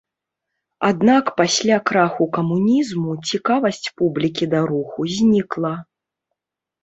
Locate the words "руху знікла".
4.71-5.73